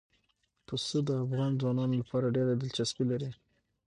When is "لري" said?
3.11-3.29